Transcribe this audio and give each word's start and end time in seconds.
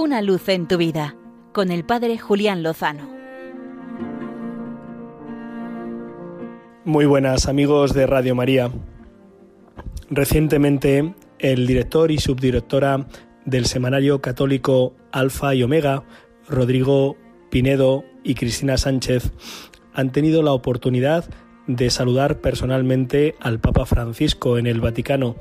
Una 0.00 0.22
luz 0.22 0.48
en 0.48 0.68
tu 0.68 0.76
vida 0.76 1.16
con 1.52 1.72
el 1.72 1.84
Padre 1.84 2.18
Julián 2.18 2.62
Lozano. 2.62 3.10
Muy 6.84 7.04
buenas 7.04 7.48
amigos 7.48 7.94
de 7.94 8.06
Radio 8.06 8.36
María. 8.36 8.70
Recientemente 10.08 11.16
el 11.40 11.66
director 11.66 12.12
y 12.12 12.18
subdirectora 12.18 13.08
del 13.44 13.66
semanario 13.66 14.20
católico 14.20 14.94
Alfa 15.10 15.56
y 15.56 15.64
Omega, 15.64 16.04
Rodrigo 16.48 17.16
Pinedo 17.50 18.04
y 18.22 18.36
Cristina 18.36 18.76
Sánchez, 18.76 19.32
han 19.94 20.12
tenido 20.12 20.44
la 20.44 20.52
oportunidad 20.52 21.28
de 21.66 21.90
saludar 21.90 22.40
personalmente 22.40 23.34
al 23.40 23.58
Papa 23.58 23.84
Francisco 23.84 24.58
en 24.58 24.68
el 24.68 24.80
Vaticano 24.80 25.34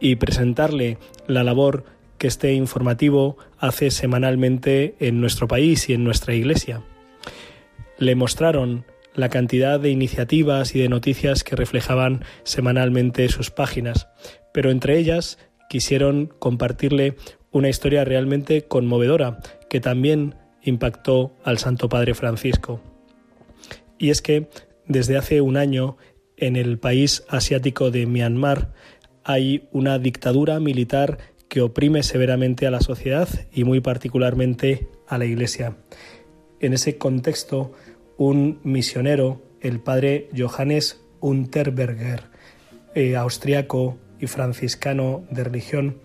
y 0.00 0.16
presentarle 0.16 0.98
la 1.28 1.44
labor 1.44 1.84
que 2.22 2.28
este 2.28 2.52
informativo 2.52 3.36
hace 3.58 3.90
semanalmente 3.90 4.94
en 5.00 5.20
nuestro 5.20 5.48
país 5.48 5.88
y 5.88 5.94
en 5.94 6.04
nuestra 6.04 6.32
Iglesia. 6.36 6.84
Le 7.98 8.14
mostraron 8.14 8.84
la 9.12 9.28
cantidad 9.28 9.80
de 9.80 9.90
iniciativas 9.90 10.76
y 10.76 10.78
de 10.78 10.88
noticias 10.88 11.42
que 11.42 11.56
reflejaban 11.56 12.24
semanalmente 12.44 13.28
sus 13.28 13.50
páginas, 13.50 14.06
pero 14.54 14.70
entre 14.70 14.98
ellas 14.98 15.36
quisieron 15.68 16.32
compartirle 16.38 17.16
una 17.50 17.68
historia 17.68 18.04
realmente 18.04 18.62
conmovedora 18.68 19.40
que 19.68 19.80
también 19.80 20.36
impactó 20.62 21.34
al 21.42 21.58
Santo 21.58 21.88
Padre 21.88 22.14
Francisco. 22.14 22.80
Y 23.98 24.10
es 24.10 24.22
que 24.22 24.46
desde 24.86 25.16
hace 25.16 25.40
un 25.40 25.56
año 25.56 25.96
en 26.36 26.54
el 26.54 26.78
país 26.78 27.24
asiático 27.28 27.90
de 27.90 28.06
Myanmar 28.06 28.72
hay 29.24 29.68
una 29.72 29.98
dictadura 29.98 30.60
militar 30.60 31.18
que 31.52 31.60
oprime 31.60 32.02
severamente 32.02 32.66
a 32.66 32.70
la 32.70 32.80
sociedad 32.80 33.28
y 33.52 33.64
muy 33.64 33.80
particularmente 33.80 34.88
a 35.06 35.18
la 35.18 35.26
Iglesia. 35.26 35.76
En 36.60 36.72
ese 36.72 36.96
contexto, 36.96 37.72
un 38.16 38.58
misionero, 38.64 39.42
el 39.60 39.78
padre 39.78 40.30
Johannes 40.34 41.02
Unterberger, 41.20 42.22
eh, 42.94 43.16
austriaco 43.16 43.98
y 44.18 44.28
franciscano 44.28 45.26
de 45.30 45.44
religión, 45.44 45.98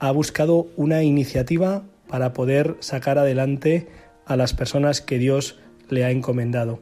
ha 0.00 0.10
buscado 0.10 0.68
una 0.76 1.02
iniciativa 1.02 1.84
para 2.06 2.34
poder 2.34 2.76
sacar 2.80 3.16
adelante 3.16 3.88
a 4.26 4.36
las 4.36 4.52
personas 4.52 5.00
que 5.00 5.18
Dios 5.18 5.58
le 5.88 6.04
ha 6.04 6.10
encomendado. 6.10 6.80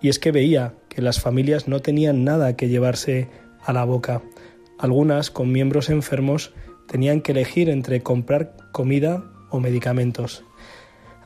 Y 0.00 0.08
es 0.08 0.18
que 0.18 0.32
veía 0.32 0.74
que 0.88 1.02
las 1.02 1.20
familias 1.20 1.68
no 1.68 1.78
tenían 1.78 2.24
nada 2.24 2.56
que 2.56 2.68
llevarse 2.68 3.28
a 3.64 3.72
la 3.72 3.84
boca. 3.84 4.22
Algunas, 4.80 5.30
con 5.30 5.52
miembros 5.52 5.88
enfermos, 5.88 6.52
tenían 6.88 7.20
que 7.20 7.32
elegir 7.32 7.68
entre 7.68 8.02
comprar 8.02 8.56
comida 8.72 9.24
o 9.50 9.60
medicamentos. 9.60 10.44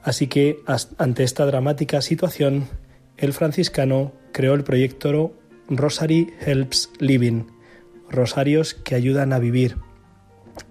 Así 0.02 0.26
que, 0.26 0.58
ante 0.98 1.22
esta 1.22 1.46
dramática 1.46 2.02
situación, 2.02 2.68
el 3.16 3.32
franciscano 3.32 4.12
creó 4.32 4.54
el 4.54 4.64
proyecto 4.64 5.32
Rosary 5.68 6.32
Helps 6.44 6.90
Living, 6.98 7.44
Rosarios 8.10 8.74
que 8.74 8.94
ayudan 8.94 9.32
a 9.32 9.38
vivir. 9.38 9.76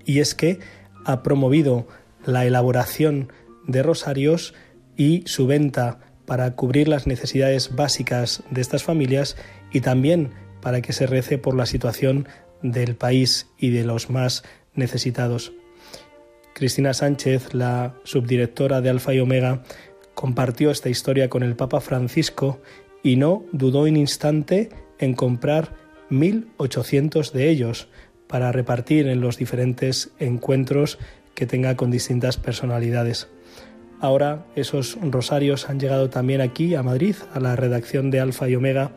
Y 0.06 0.20
es 0.20 0.36
que 0.36 0.60
ha 1.06 1.24
promovido 1.24 1.88
la 2.26 2.46
elaboración 2.46 3.32
de 3.68 3.84
rosarios 3.84 4.54
y 4.98 5.24
su 5.26 5.48
venta 5.48 6.00
para 6.26 6.56
cubrir 6.56 6.88
las 6.88 7.08
necesidades 7.08 7.76
básicas 7.76 8.44
de 8.52 8.62
estas 8.62 8.84
familias 8.84 9.38
y 9.72 9.82
también 9.82 10.32
para 10.62 10.82
que 10.82 10.94
se 10.94 11.08
rece 11.08 11.38
por 11.38 11.56
la 11.56 11.66
situación 11.66 12.28
del 12.62 12.96
país 12.96 13.48
y 13.58 13.72
de 13.72 13.84
los 13.84 14.10
más 14.10 14.44
necesitados. 14.76 15.54
Cristina 16.54 16.94
Sánchez, 16.94 17.54
la 17.54 17.96
subdirectora 18.04 18.82
de 18.82 18.90
Alfa 18.90 19.14
y 19.14 19.20
Omega, 19.20 19.64
compartió 20.14 20.72
esta 20.72 20.90
historia 20.90 21.30
con 21.30 21.44
el 21.44 21.56
Papa 21.56 21.82
Francisco 21.82 22.62
y 23.04 23.16
no 23.16 23.44
dudó 23.52 23.82
un 23.82 23.98
instante 23.98 24.70
en 25.00 25.14
comprar 25.14 25.76
1.800 26.10 27.32
de 27.32 27.50
ellos 27.50 27.88
para 28.28 28.52
repartir 28.52 29.08
en 29.08 29.22
los 29.22 29.38
diferentes 29.38 30.12
encuentros 30.20 31.00
que 31.34 31.46
tenga 31.46 31.76
con 31.76 31.92
distintas 31.92 32.38
personalidades. 32.38 33.30
Ahora 34.00 34.46
esos 34.56 34.98
rosarios 35.02 35.70
han 35.70 35.80
llegado 35.80 36.10
también 36.10 36.42
aquí 36.42 36.76
a 36.76 36.84
Madrid, 36.84 37.16
a 37.34 37.40
la 37.40 37.56
redacción 37.56 38.12
de 38.12 38.20
Alfa 38.20 38.50
y 38.50 38.56
Omega, 38.56 38.92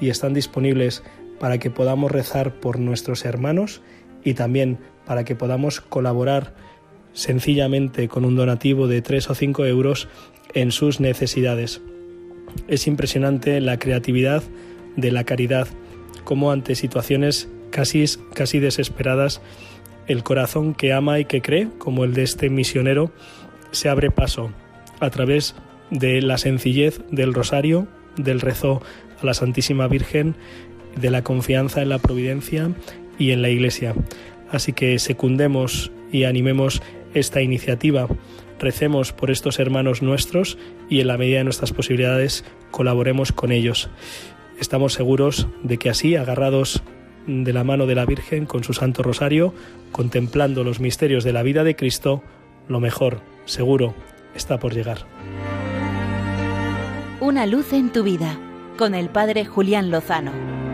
y 0.00 0.10
están 0.10 0.34
disponibles 0.34 1.02
para 1.38 1.58
que 1.58 1.70
podamos 1.70 2.10
rezar 2.10 2.54
por 2.54 2.78
nuestros 2.78 3.24
hermanos 3.24 3.82
y 4.24 4.34
también 4.34 4.78
para 5.04 5.24
que 5.24 5.36
podamos 5.36 5.80
colaborar 5.80 6.54
sencillamente 7.12 8.08
con 8.08 8.24
un 8.24 8.36
donativo 8.36 8.88
de 8.88 9.02
3 9.02 9.30
o 9.30 9.34
5 9.34 9.64
euros 9.66 10.08
en 10.54 10.72
sus 10.72 11.00
necesidades. 11.00 11.80
Es 12.68 12.86
impresionante 12.86 13.60
la 13.60 13.78
creatividad 13.78 14.42
de 14.96 15.12
la 15.12 15.24
caridad, 15.24 15.68
como 16.24 16.50
ante 16.50 16.74
situaciones 16.74 17.48
casi, 17.70 18.04
casi 18.34 18.58
desesperadas, 18.58 19.40
el 20.06 20.22
corazón 20.22 20.74
que 20.74 20.92
ama 20.92 21.18
y 21.18 21.24
que 21.24 21.42
cree, 21.42 21.68
como 21.78 22.04
el 22.04 22.14
de 22.14 22.22
este 22.22 22.48
misionero, 22.48 23.10
se 23.72 23.88
abre 23.88 24.10
paso 24.10 24.50
a 25.00 25.10
través 25.10 25.54
de 25.90 26.22
la 26.22 26.38
sencillez 26.38 27.00
del 27.10 27.34
rosario, 27.34 27.86
del 28.16 28.40
rezo 28.40 28.82
a 29.20 29.26
la 29.26 29.34
Santísima 29.34 29.88
Virgen, 29.88 30.36
de 30.96 31.10
la 31.10 31.22
confianza 31.22 31.82
en 31.82 31.88
la 31.88 31.98
providencia 31.98 32.70
y 33.18 33.30
en 33.30 33.42
la 33.42 33.50
Iglesia. 33.50 33.94
Así 34.50 34.72
que 34.72 34.98
secundemos 34.98 35.90
y 36.12 36.24
animemos 36.24 36.82
esta 37.14 37.40
iniciativa, 37.42 38.08
recemos 38.58 39.12
por 39.12 39.30
estos 39.30 39.58
hermanos 39.58 40.02
nuestros 40.02 40.58
y 40.88 41.00
en 41.00 41.08
la 41.08 41.18
medida 41.18 41.38
de 41.38 41.44
nuestras 41.44 41.72
posibilidades 41.72 42.44
colaboremos 42.70 43.32
con 43.32 43.52
ellos. 43.52 43.90
Estamos 44.60 44.94
seguros 44.94 45.48
de 45.62 45.78
que 45.78 45.90
así, 45.90 46.16
agarrados 46.16 46.82
de 47.26 47.52
la 47.52 47.64
mano 47.64 47.86
de 47.86 47.94
la 47.94 48.06
Virgen 48.06 48.46
con 48.46 48.64
su 48.64 48.72
Santo 48.72 49.02
Rosario, 49.02 49.52
contemplando 49.92 50.64
los 50.64 50.80
misterios 50.80 51.24
de 51.24 51.32
la 51.32 51.42
vida 51.42 51.64
de 51.64 51.76
Cristo, 51.76 52.22
lo 52.68 52.80
mejor, 52.80 53.20
seguro, 53.44 53.94
está 54.34 54.58
por 54.58 54.74
llegar. 54.74 54.98
Una 57.20 57.46
luz 57.46 57.72
en 57.72 57.92
tu 57.92 58.02
vida, 58.02 58.38
con 58.78 58.94
el 58.94 59.08
Padre 59.08 59.44
Julián 59.44 59.90
Lozano. 59.90 60.65